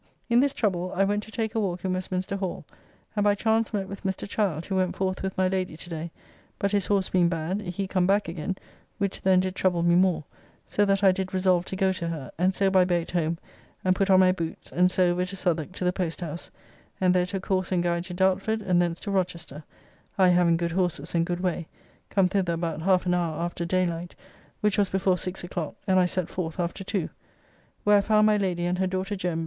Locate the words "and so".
12.39-12.71, 14.71-15.11